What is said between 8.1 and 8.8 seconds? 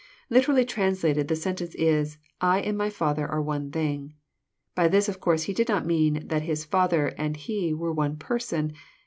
Person.